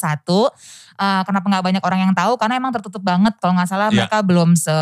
[0.94, 2.38] Eh, kenapa nggak banyak orang yang tahu?
[2.38, 3.34] Karena emang tertutup banget.
[3.38, 4.06] Kalau nggak salah Iya.
[4.06, 4.76] mereka belum se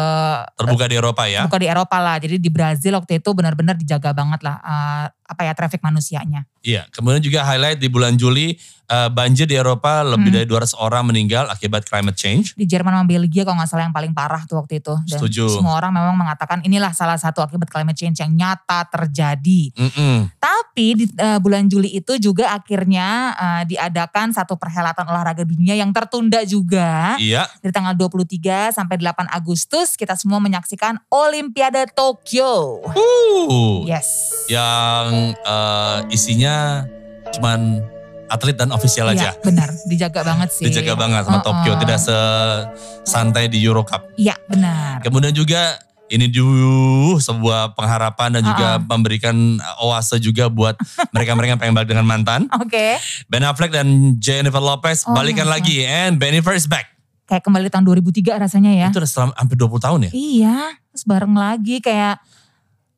[0.55, 1.47] Terbuka di Eropa ya.
[1.47, 2.15] buka di Eropa lah.
[2.17, 6.43] Jadi di Brazil waktu itu benar-benar dijaga banget lah eh, apa ya traffic manusianya.
[6.61, 8.53] Iya, kemudian juga highlight di bulan Juli
[8.85, 10.37] uh, banjir di Eropa lebih Hmm.
[10.37, 12.53] dari 200 orang meninggal akibat climate change.
[12.53, 14.93] Di Jerman sama Belgia kalau nggak salah yang paling parah tuh waktu itu.
[15.07, 15.47] Dan Setuju.
[15.57, 19.71] semua orang memang mengatakan inilah salah satu akibat climate change yang nyata terjadi.
[19.73, 20.29] Mm-mm.
[20.35, 25.89] Tapi di eh, bulan Juli itu juga akhirnya eh, diadakan satu perhelatan olahraga dunia yang
[26.01, 27.13] tertunda juga.
[27.15, 32.81] Iya, Dari tanggal 23 sampai 8 Agustus kita semua menyaksikan Olimpiade Tokyo.
[32.83, 34.33] uh, Yes.
[34.47, 36.85] yang uh, isinya
[37.31, 37.79] cuman
[38.27, 39.31] atlet dan ofisial aja.
[39.31, 40.63] Iya benar, dijaga banget sih.
[40.65, 41.47] Dijaga banget sama Uh-uh.
[41.47, 44.07] Tokyo, tidak sesantai di Euro Cup.
[44.15, 45.03] Iya benar.
[45.03, 45.77] Kemudian juga
[46.11, 48.85] ini dulu sebuah pengharapan dan juga Uh-uh.
[48.85, 49.35] memberikan
[49.79, 50.75] oase juga buat
[51.15, 52.51] mereka-mereka yang pengen balik dengan mantan.
[52.53, 56.91] Oke, Ben Affleck dan Jennifer Lopez Oh balikan lagi and Bennifer is back.
[57.23, 58.87] kayak kembali tahun 2003 rasanya ya.
[58.91, 60.11] Itu udah selama hampir 20 tahun ya?
[60.11, 60.57] Iya,
[60.91, 62.19] terus bareng lagi kayak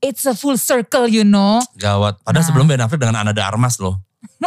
[0.02, 1.62] it's a full circle you know.
[1.78, 2.18] Gawat.
[2.20, 2.48] Padahal Nah.
[2.50, 4.02] sebelum Ben Affleck dengan Ana de Armas loh.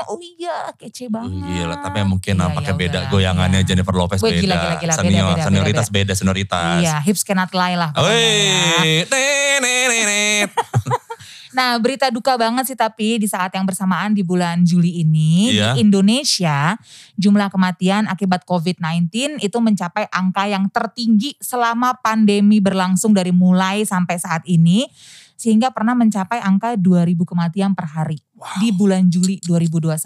[0.08, 1.40] Oh iya, kece banget.
[1.40, 3.68] Gila, tapi mungkin Iya, nampaknya ya beda goyangannya iya.
[3.68, 4.40] Jennifer Lopez Gue beda.
[4.44, 6.80] gila, gila, gila, beda, Senior, beda, senioritas beda, beda, senioritas.
[6.84, 7.90] Iya, hips cannot lie lah.
[7.96, 8.02] ya.
[8.04, 9.04] Wih.
[11.56, 15.72] Nah berita duka banget sih tapi di saat yang bersamaan di bulan Juli ini Iya.
[15.72, 16.76] di Indonesia
[17.16, 24.20] jumlah kematian akibat COVID-19 itu mencapai angka yang tertinggi selama pandemi berlangsung dari mulai sampai
[24.20, 24.84] saat ini.
[25.36, 28.20] Sehingga pernah mencapai angka 2000 kematian per hari
[28.60, 29.96] di bulan Juli 2021.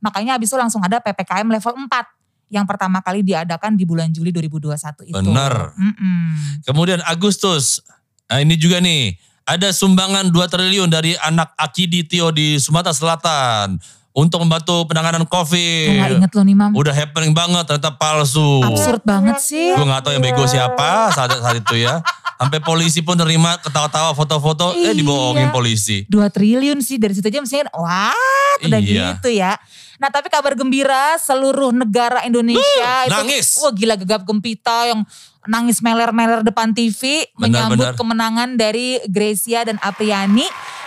[0.00, 4.30] Makanya habis itu langsung ada PPKM level 4 yang pertama kali diadakan di bulan Juli
[4.30, 5.14] 2021 itu.
[5.14, 5.74] Bener.
[5.74, 6.62] Mm-mm.
[6.62, 7.82] Kemudian Agustus,
[8.30, 13.78] nah ini juga nih, ada sumbangan 2 triliun dari anak Akidi Tio di Sumatera Selatan
[14.16, 16.16] untuk membantu penanganan Gue gak COVID.
[16.16, 16.70] inget loh nih mam.
[16.72, 18.64] Udah happening banget, ternyata palsu.
[18.64, 19.76] Absurd banget sih.
[19.76, 22.00] Gue gak tahu yang bego siapa saat, saat itu ya.
[22.36, 24.92] Sampai polisi pun nerima ketawa-tawa foto-foto, eh Iya.
[24.92, 26.04] dibohongin polisi.
[26.06, 28.12] 2 triliun sih dari situ aja mestinya wah
[28.60, 29.16] udah Iya.
[29.16, 29.56] gitu ya.
[29.96, 33.56] Nah tapi kabar gembira seluruh negara Indonesia itu nangis.
[33.56, 35.00] wah gila gegap gempita yang
[35.44, 37.94] nangis meler-meler depan TV Benar, menyambut benar.
[37.96, 40.44] kemenangan dari Gracia dan Apriani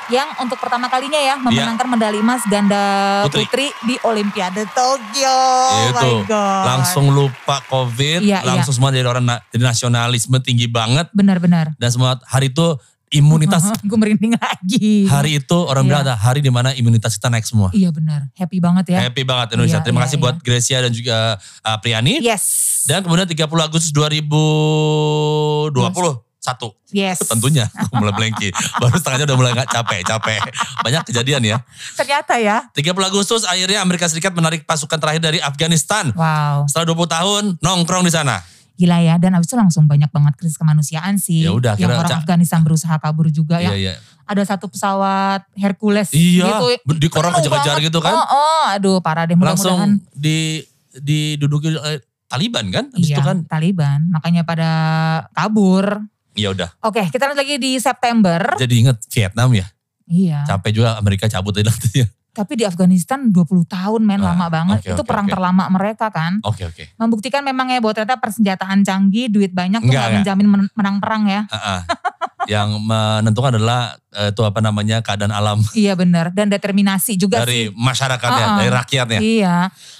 [0.09, 2.81] yang untuk pertama kalinya ya memenangkan medali emas ganda
[3.23, 3.45] Putri.
[3.45, 5.37] putri, di Olimpiade Tokyo.
[5.69, 6.63] Oh itu my God.
[6.67, 11.73] langsung lupa covid Iya, langsung semua jadi orang na- jadi nasionalisme tinggi banget Benar-benar.
[11.75, 12.73] dan semua hari itu
[13.09, 15.05] imunitas Gue merinding lagi.
[15.05, 15.89] hari itu orang Iya.
[15.89, 18.29] bilang ada hari di mana imunitas kita naik semua Iya benar.
[18.33, 18.99] Happy banget ya.
[19.03, 20.23] happy banget Indonesia Iya, terima iya, kasih iya.
[20.23, 22.43] buat Gracia dan juga uh, Priani Yes.
[22.83, 26.28] dan kemudian 30 Agustus 2021 yes.
[27.21, 30.41] Tentunya aku mulai blanky baru setengahnya udah mulai nggak capek capek
[30.81, 31.57] banyak kejadian ya
[31.93, 32.57] Ternyata ya.
[32.71, 36.65] 30 Agustus akhirnya Amerika Serikat menarik pasukan terakhir dari Afghanistan Wow.
[36.65, 38.41] setelah 20 tahun nongkrong di sana
[38.79, 41.43] Gila ya, dan abis itu langsung banyak banget krisis kemanusiaan sih.
[41.43, 43.75] Ya udah, yang orang Afghanistan berusaha kabur juga ya.
[43.75, 46.95] iya iya Ada satu pesawat Hercules Iya, gitu.
[46.95, 48.15] di koran kejar-kejar gitu kan.
[48.15, 50.63] Oh, oh, aduh parah deh langsung di
[50.95, 51.99] diduduki oleh
[52.31, 54.07] Taliban kan habis Iya, itu kan Taliban.
[54.15, 54.69] Makanya pada
[55.35, 55.99] kabur.
[56.33, 58.53] Ya udah Oke, kita lanjut lagi di September.
[58.55, 59.65] jadi inget Vietnam ya
[60.05, 60.41] Iya.
[60.43, 64.79] capek juga Amerika cabut tadi nantinya Tapi di Afghanistan 20 tahun men Ah, lama banget.
[64.79, 65.33] oke, Itu oke, perang oke.
[65.33, 66.39] terlama mereka kan.
[66.41, 70.19] oke oke Membuktikan memang ya bahwa ternyata persenjataan canggih, duit banyak tuh Enggak, gak enggak.
[70.37, 71.41] menjamin men- menang perang ya.
[71.47, 71.79] Ah, ah.
[72.47, 77.67] yang menentukan adalah eh, itu apa namanya keadaan alam Iya benar dan determinasi juga dari
[77.67, 77.75] sih.
[77.75, 78.57] masyarakatnya, Uh-uh.
[78.63, 79.19] dari rakyatnya.
[79.19, 79.57] Iya.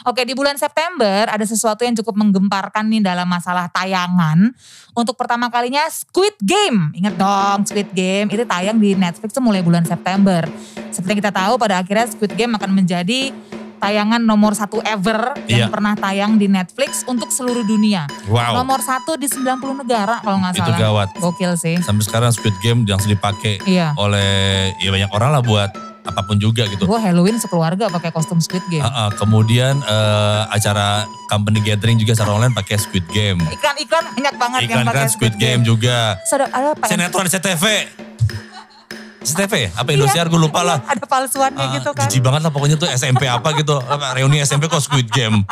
[0.08, 4.56] Oke di bulan September ada sesuatu yang cukup menggemparkan nih dalam masalah tayangan.
[4.96, 6.92] Untuk pertama kalinya Squid Game.
[6.96, 10.48] Ingat dong Squid Game itu tayang di Netflix tuh mulai bulan September.
[10.90, 13.36] Seperti kita tahu pada akhirnya Squid Game akan menjadi
[13.80, 15.66] tayangan nomor satu ever Iya.
[15.66, 18.06] yang pernah tayang di Netflix untuk seluruh dunia.
[18.26, 20.78] Wow, Nomor satu di 90 negara kalau nggak itu salah.
[20.78, 21.08] gawat.
[21.16, 21.76] Gokil sih.
[21.80, 23.96] Sampai sekarang Squid Game langsung dipakai Iya.
[23.96, 24.30] oleh
[24.78, 26.84] ya banyak orang lah buat apa pun juga gitu.
[26.84, 28.82] Gue Halloween sekeluarga pakai kostum Squid Game.
[28.82, 33.38] Uh-uh, kemudian eh, acara company gathering juga secara online pakai Squid Game.
[33.46, 36.18] Iklan-iklan banyak banget yang Iklan pakai kan Squid Game juga.
[36.20, 36.86] Terus ada, ada apa?
[36.86, 37.64] Sinetron CTV.
[39.22, 39.70] Ya?
[39.74, 40.80] Apa Indosiar gue lupa lah.
[40.82, 42.08] Ada palsuannya Ah, gitu kan.
[42.08, 43.76] Jijik banget lah pokoknya tuh SMP apa gitu.
[44.16, 45.44] Reuni SMP kok Squid Game.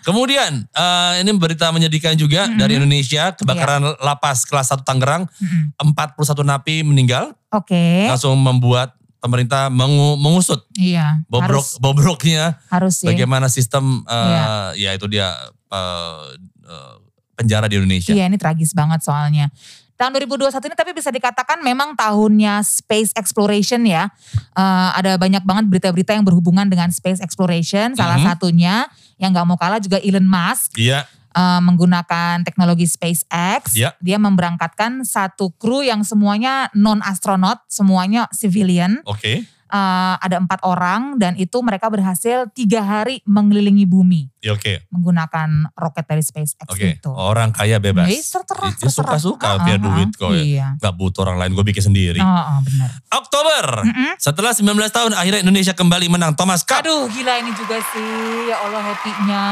[0.00, 3.34] Kemudian eh, ini berita menyedihkan juga dari Indonesia.
[3.34, 5.28] Kebakaran lapas kelas 1 Tangerang.
[5.28, 5.92] Mm-mm.
[5.92, 7.36] 41 napi meninggal.
[7.50, 8.08] Oke.
[8.08, 11.20] Langsung membuat pemerintah mengu- mengusut Iya.
[11.26, 12.56] bobrok Harus, bobroknya.
[12.68, 13.08] harus sih.
[13.08, 14.44] Bagaimana sistem eh, Iya.
[14.74, 15.28] ya itu dia
[15.68, 16.24] eh,
[16.64, 16.94] eh,
[17.34, 18.10] penjara di Indonesia.
[18.10, 19.52] Iya ini tragis banget soalnya.
[19.98, 24.06] Tahun 2021 ini tapi bisa dikatakan memang tahunnya space exploration ya.
[24.54, 27.98] Eh, ada banyak banget berita-berita yang berhubungan dengan space exploration.
[27.98, 28.26] Salah Mhm.
[28.30, 28.86] satunya
[29.18, 30.78] yang gak mau kalah juga Elon Musk.
[30.78, 31.02] Iya.
[31.28, 33.76] eh, menggunakan teknologi SpaceX.
[33.78, 33.94] Ya.
[34.02, 38.98] Dia memberangkatkan satu kru yang semuanya non astronot, semuanya civilian.
[39.06, 39.46] Oke.
[39.68, 44.80] Eh, ada empat orang dan itu mereka berhasil tiga hari mengelilingi bumi Ya oke.
[44.88, 46.96] menggunakan roket dari SpaceX Oke.
[46.96, 47.10] itu.
[47.12, 48.08] Orang kaya bebas.
[48.08, 49.18] Ya, terserah, Dia terserah.
[49.20, 50.16] suka-suka Ah, biar ah, duit ah.
[50.16, 50.40] kok ya.
[50.40, 50.66] Iya.
[50.80, 52.16] Gak butuh orang lain, gue bikin sendiri.
[52.16, 52.88] Oh, oh, benar.
[53.12, 53.64] Oktober.
[53.84, 54.16] Mm-mm.
[54.16, 56.80] Setelah 19 tahun akhirnya Indonesia kembali menang Thomas Cup.
[56.80, 58.48] Aduh gila ini juga sih.
[58.48, 59.44] Ya Allah happy-nya.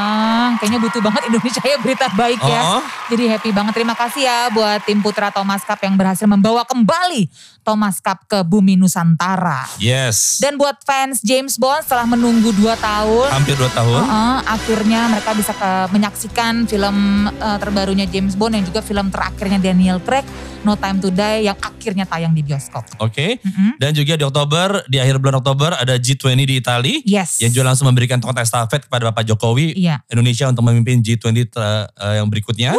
[0.57, 2.61] Kayaknya butuh banget Indonesia ya berita baik ya.
[2.79, 3.73] Oh, Jadi happy banget.
[3.77, 7.29] Terima kasih ya buat tim Putra Thomas Cup yang berhasil membawa kembali
[7.61, 9.67] Thomas Cup ke bumi Nusantara.
[9.77, 10.06] yes.
[10.37, 13.27] Dan buat fans James Bond setelah menunggu 2 tahun.
[13.29, 13.99] Hampir 2 tahun.
[13.99, 16.97] uh-uh, akhirnya mereka bisa ke- menyaksikan film
[17.33, 20.23] uh, terbarunya James Bond yang juga film terakhirnya Daniel Craig,
[20.61, 22.83] No Time to Die yang akhirnya tayang di bioskop.
[22.97, 23.39] Oke.
[23.39, 23.75] Mm-mm.
[23.77, 26.93] Dan juga di Oktober, di akhir bulan Oktober ada G20 di Itali.
[27.03, 27.37] Yes.
[27.37, 29.73] Yang juga langsung memberikan tongkat estafet kepada Bapak Jokowi.
[29.73, 30.03] Iya.
[30.07, 32.75] Indonesia untuk memimpin G20 ter- eh, yang berikutnya.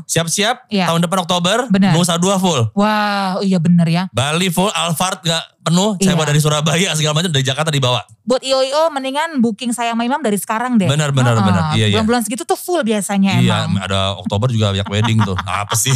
[0.00, 0.86] Siap-siap, Iya.
[0.86, 1.92] tahun depan Oktober, Benar.
[1.92, 2.70] Nusa Dua full.
[2.72, 4.04] Wah, oh iya bener ya.
[4.10, 6.16] Bali full, Alphard gak penuh, saya Iya.
[6.16, 8.00] bawa dari Surabaya segala macam dari Jakarta dibawa.
[8.22, 10.88] Buat IO-IO mendingan booking sayang sama Imam dari sekarang deh.
[10.88, 11.46] Benar, benar, Uh-uh.
[11.46, 11.62] benar.
[11.74, 11.94] Iya, iya.
[11.96, 13.82] Bulan-bulan segitu tuh full biasanya Iya, emang.
[13.82, 15.36] ada Oktober juga banyak wedding tuh.
[15.62, 15.92] Apa sih?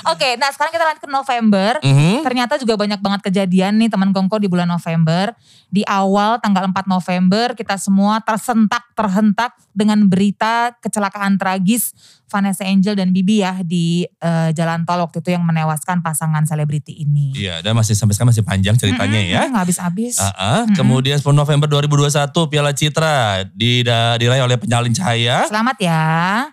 [0.00, 1.70] Oke, nah sekarang kita lanjut ke November.
[1.84, 2.24] Mhm.
[2.24, 5.36] Ternyata juga banyak banget kejadian nih teman Kongko di bulan November.
[5.68, 11.92] Di awal tanggal 4 November kita semua tersentak, terhentak dengan berita kecelakaan tragis
[12.30, 16.94] Vanessa Angel dan Bibi ya di eh, jalan tol waktu itu yang menewaskan pasangan selebriti
[17.02, 17.34] ini.
[17.34, 19.40] Iya, dan masih sampai sekarang masih panjang ceritanya Mm-mm, ya.
[19.50, 20.16] Nggak habis-habis.
[20.22, 20.62] Ah, ah.
[20.72, 25.44] Kemudian 10 November 2021 Piala Citra diraih oleh penyalin cahaya.
[25.50, 26.06] Selamat ya.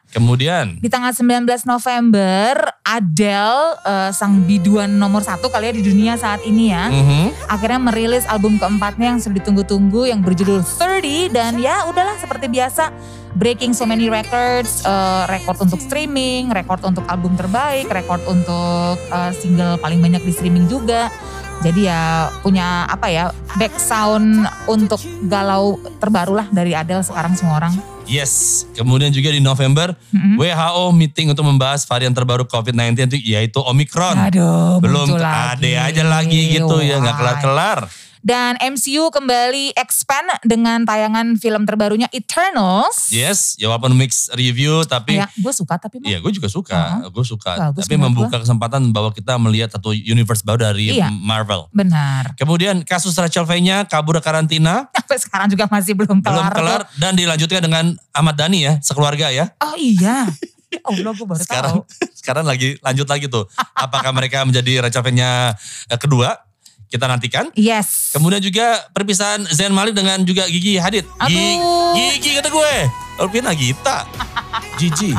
[0.10, 6.14] Kemudian Di tanggal 19 November, Adele, eh, sang biduan nomor satu kali ya di dunia
[6.18, 6.90] saat ini ya.
[6.90, 12.50] mhm, Akhirnya merilis album keempatnya yang sudah ditunggu-tunggu yang berjudul 30 dan ya udahlah seperti
[12.50, 12.90] biasa
[13.34, 19.32] breaking so many records, eh, rekor untuk streaming, rekor untuk album terbaik, rekor untuk eh,
[19.34, 21.12] single paling banyak di streaming juga.
[21.58, 27.58] Jadi ya punya apa ya back sound untuk galau terbaru lah dari Adele sekarang semua
[27.58, 27.74] orang.
[28.06, 28.62] yes.
[28.72, 30.38] Kemudian juga di November Mm-mm.
[30.38, 34.30] WHO meeting untuk membahas varian terbaru COVID-19 itu yaitu Omicron.
[34.30, 35.74] Aduh, Belum lagi.
[35.74, 37.20] aja lagi gitu ya, nggak Wah.
[37.20, 37.80] kelar-kelar.
[38.28, 43.08] Dan MCU kembali expand dengan tayangan film terbarunya Eternals.
[43.08, 47.24] Yes, ya walaupun mix review tapi Ya, gue suka tapi Iya, gue juga suka, gue
[47.24, 47.72] suka.
[47.72, 51.08] Bagus Tapi membuka kesempatan bahwa kita melihat satu universe baru dari Iya.
[51.08, 51.72] Marvel.
[51.72, 52.36] benar.
[52.36, 56.52] Kemudian kasus Rachel V-nya kabur karantina, Sampai sekarang juga masih belum belum kelar.
[56.52, 59.56] kelar dan dilanjutkan dengan Ahmad Dhani ya, sekeluarga ya.
[59.64, 60.28] Oh iya.
[60.68, 61.88] Ya Allah gue baru Sekarang tahu.
[62.20, 63.48] sekarang lagi lanjut lagi tuh.
[63.72, 65.56] Apakah mereka menjadi Rachel V-nya
[65.88, 66.44] eh, kedua?
[66.88, 67.52] Kita nantikan.
[67.52, 68.16] Yes.
[68.16, 71.04] Kemudian juga perpisahan Zayn Malik dengan juga Gigi Hadid.
[71.28, 71.94] Gi- Aduh.
[72.16, 72.76] Gigi kata gue.
[73.20, 74.08] Alvin Gita.
[74.80, 75.12] Gigi.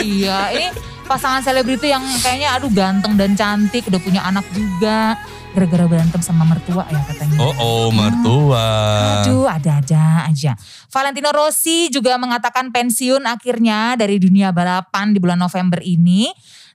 [0.00, 0.68] iya ini
[1.04, 3.84] pasangan selebriti yang kayaknya aduh ganteng dan cantik.
[3.92, 5.18] Udah punya anak juga.
[5.54, 7.38] Gara-gara berantem sama mertua ya katanya.
[7.38, 8.66] Oh oh mertua.
[9.22, 10.58] Aduh, ada-ada aja.
[10.90, 16.26] Valentino Rossi juga mengatakan pensiun akhirnya dari dunia balapan di bulan November ini.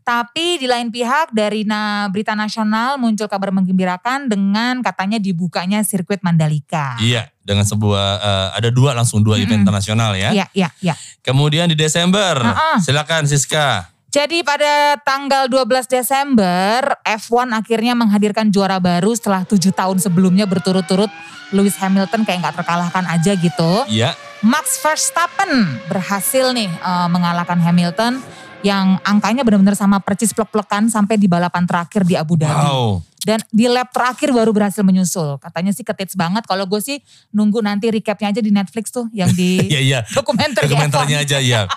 [0.09, 6.25] Tapi di lain pihak dari na berita nasional muncul kabar menggembirakan dengan katanya dibukanya sirkuit
[6.25, 6.97] Mandalika.
[6.97, 9.69] Iya, dengan sebuah eh, ada dua langsung dua event Mm-mm.
[9.69, 10.33] internasional ya.
[10.33, 10.97] Iya, iya, iya.
[11.21, 12.81] Kemudian di Desember, Ah-ah.
[12.81, 13.85] silakan Siska.
[14.09, 21.13] Jadi pada tanggal 12 Desember, F1 akhirnya menghadirkan juara baru setelah tujuh tahun sebelumnya berturut-turut
[21.53, 23.85] Lewis Hamilton kayak nggak terkalahkan aja gitu.
[23.85, 24.17] Iya.
[24.41, 28.25] Max Verstappen berhasil nih eh, mengalahkan Hamilton
[28.59, 32.59] yang angkanya benar-benar sama percis plek-plekan sampai di balapan terakhir di Abu Dhabi.
[32.59, 33.03] Wow.
[33.19, 35.39] Dan di lap terakhir baru berhasil menyusul.
[35.43, 36.47] Katanya sih ketits banget.
[36.47, 37.03] Kalau gue sih
[37.35, 39.99] nunggu nanti recapnya aja di Netflix tuh yang di Iya iya.
[40.15, 41.67] dokumenter Dokumenternya aja ya.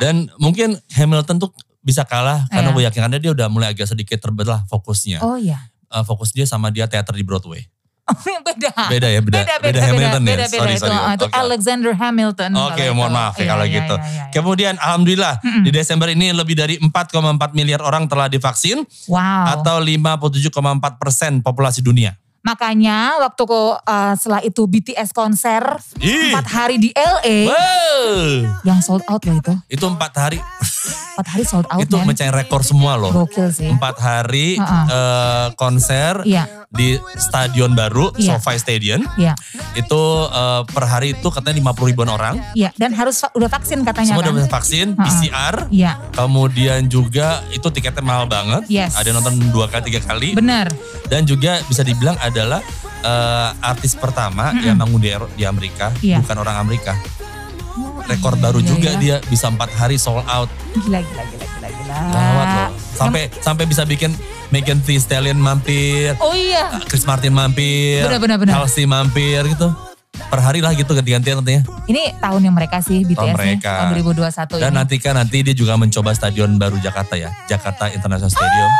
[0.00, 1.50] Dan mungkin Hamilton tuh
[1.84, 2.74] bisa kalah karena Iya.
[2.76, 5.20] gue yakin karena dia udah mulai agak sedikit terbelah fokusnya.
[5.20, 5.68] Oh iya.
[5.88, 7.64] Eh, fokus dia sama dia teater di Broadway.
[8.46, 8.70] beda.
[8.88, 10.28] Beda ya, beda, beda, beda Hamilton ya.
[10.28, 10.58] beda, beda.
[10.58, 11.14] Sorry, itu, sorry.
[11.14, 11.34] itu Oke.
[11.36, 12.50] Alexander Hamilton.
[12.56, 13.94] Oke, mohon maaf ya Iya, kalau iya, gitu.
[13.94, 14.32] iya, iya, iya.
[14.32, 17.20] Kemudian alhamdulillah di Desember ini lebih dari 4,4
[17.52, 19.60] miliar orang telah divaksin Wow.
[19.60, 20.52] atau 57,4
[20.96, 22.16] persen populasi dunia.
[22.40, 25.62] Makanya waktu uh, setelah itu BTS konser
[25.98, 28.62] empat hari di LA Wow.
[28.62, 29.54] yang sold out loh itu.
[29.68, 30.38] Itu empat hari,
[31.12, 32.06] Empat hari sold out itu man.
[32.06, 33.10] mencapai rekor semua loh.
[33.12, 33.66] Gokil sih.
[33.66, 34.86] Empat hari Ha-ha.
[34.86, 36.46] eh, konser Iya.
[36.68, 38.38] di stadion baru, Iya.
[38.38, 39.02] SoFi Stadium.
[39.16, 39.34] Iya,
[39.74, 42.38] Itu eh, per hari itu katanya 50 ribuan orang.
[42.52, 42.70] iya.
[42.72, 44.32] Dan harus udah vaksin katanya Semua kan.
[44.32, 45.04] udah vaksin, Ha-ha.
[45.04, 45.54] PCR.
[45.68, 48.62] Iya, Kemudian juga itu tiketnya mahal banget.
[48.68, 48.94] Yes.
[48.94, 50.32] Ada nonton dua kali, tiga kali.
[50.32, 50.70] bener.
[51.04, 52.60] Dan juga bisa dibilang adalah
[52.98, 56.20] eh, artis pertama yang manggung di, di Amerika, Iya.
[56.20, 56.94] bukan orang Amerika.
[57.74, 58.98] Oh, Rekor iya, baru iya, juga iya.
[58.98, 60.50] dia bisa empat hari sold out.
[60.74, 61.98] Gila, gila, gila, gila, gila.
[62.08, 62.70] Gawat loh.
[62.90, 64.10] Sampai sampai bisa bikin
[64.48, 66.80] Megan Thee Stallion mampir, Oh iya.
[66.82, 68.54] Chris Martin mampir, Benar, benar, benar.
[68.58, 69.70] Halsey mampir gitu.
[70.18, 71.62] Per hari lah gitu ganti-gantian katanya.
[71.86, 73.72] Ini tahun yang mereka sih BTS nih, mereka.
[73.86, 74.74] tahun 2021 Dan ini.
[74.74, 78.72] nanti kan nanti dia juga mencoba stadion baru Jakarta ya, Jakarta International Stadium.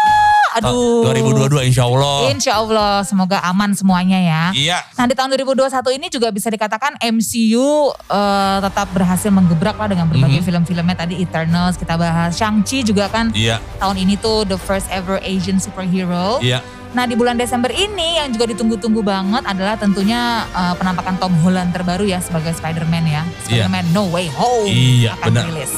[0.60, 1.04] Aduh.
[1.04, 2.16] 2022 insya Allah.
[2.28, 4.42] Insya Allah, semoga aman semuanya ya.
[4.50, 4.78] Iya.
[4.94, 10.06] Nah di tahun 2021 ini juga bisa dikatakan MCU eh, tetap berhasil menggebrak lah dengan
[10.06, 10.46] berbagai Mhm.
[10.46, 12.34] film-filmnya tadi Eternals kita bahas.
[12.34, 16.38] Shang-Chi juga kan Iya, tahun ini tuh the first ever Asian superhero.
[16.40, 16.58] iya.
[16.88, 21.70] Nah di bulan Desember ini yang juga ditunggu-tunggu banget adalah tentunya eh, penampakan Tom Holland
[21.70, 23.22] terbaru ya sebagai Spider-Man ya.
[23.44, 25.44] Spider-Man No Way Home Iya, akan benar.
[25.46, 25.72] rilis.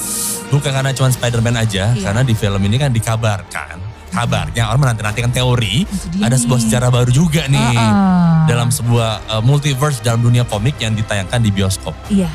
[0.49, 2.03] Bukan karena cuma Spider-Man aja, Iya.
[2.05, 3.90] karena di film ini kan dikabarkan.
[4.11, 5.87] Kabarnya orang menanti-nantikan teori,
[6.19, 7.63] ada sebuah sejarah baru juga nih.
[7.73, 7.93] Heeh.
[8.47, 11.95] Dalam sebuah uh, multiverse dalam dunia komik yang ditayangkan di bioskop.
[12.09, 12.27] Iya.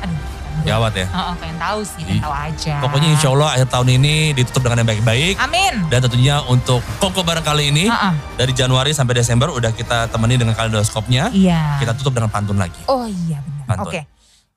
[0.00, 0.18] Aduh.
[0.58, 1.06] Gawat ya.
[1.06, 2.74] Heeh, pengen tahu sih, pengen tahu aja.
[2.78, 5.34] Pokoknya insya Allah akhir tahun ini ditutup dengan yang baik-baik.
[5.38, 5.74] Amin.
[5.86, 8.14] Dan tentunya untuk Koko bareng kali ini, Heeh.
[8.38, 11.34] dari Januari sampai Desember udah kita temani dengan kaleidoskopnya.
[11.34, 11.82] Iya.
[11.82, 12.78] Kita tutup dengan pantun lagi.
[12.86, 13.82] Oh iya benar.
[13.82, 14.06] Oke.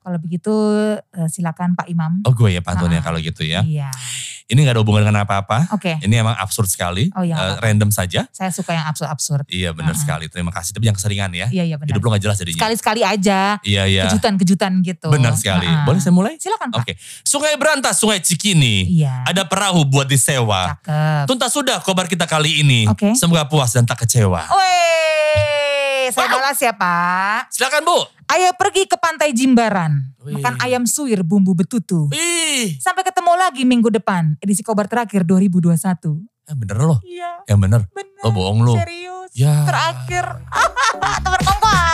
[0.02, 0.54] Kalau begitu
[0.98, 2.22] eh, silakan Pak Imam.
[2.26, 3.06] Oh gue ya pantunnya Ah.
[3.06, 3.62] kalau gitu ya.
[3.62, 3.90] Iya.
[4.52, 5.72] Ini gak ada hubungan dengan apa-apa.
[5.72, 5.96] Oke.
[5.98, 7.08] Ini emang absurd sekali.
[7.16, 7.64] Oh iya, apa-apa.
[7.64, 8.28] random saja.
[8.28, 9.48] Saya suka yang absurd-absurd.
[9.48, 9.98] Iya benar Ah.
[9.98, 10.28] sekali.
[10.28, 10.76] Terima kasih.
[10.76, 11.46] Tapi jangan keseringan ya.
[11.48, 11.88] Iya iya benar.
[11.88, 12.60] Hidup lo gak jelas jadinya.
[12.60, 13.40] Sekali-sekali aja.
[13.64, 14.02] Iya iya.
[14.06, 15.08] Kejutan-kejutan gitu.
[15.08, 15.64] Benar sekali.
[15.64, 15.82] Heeh.
[15.82, 16.36] Boleh saya mulai?
[16.36, 16.84] Silakan Pak.
[16.84, 16.92] Oke.
[17.22, 18.84] Sungai Berantas, Sungai Cikini.
[18.92, 19.24] Iya.
[19.24, 20.76] Ada perahu buat disewa.
[20.76, 21.24] Cakep.
[21.24, 22.84] Tuntas sudah kobar kita kali ini.
[22.86, 23.16] Oke.
[23.16, 24.44] Semoga puas dan tak kecewa.
[24.46, 25.11] Weh,
[26.12, 27.48] saya balas ya Pak.
[27.48, 27.98] Silakan Bu.
[28.28, 30.12] Ayo pergi ke pantai Jimbaran.
[30.22, 30.38] Wih.
[30.38, 32.08] Makan ayam suwir bumbu betutu.
[32.12, 32.76] Ih.
[32.78, 34.36] Sampai ketemu lagi minggu depan.
[34.40, 35.72] Edisi Kobar terakhir 2021.
[36.48, 36.98] Yang bener loh.
[37.02, 37.80] Iya, Yang bener.
[37.92, 38.22] benar.
[38.22, 38.74] Lo bohong lo.
[38.76, 39.30] Serius.
[39.32, 39.64] Ya.
[39.64, 40.24] Terakhir.
[41.24, 41.91] Teman kongkong.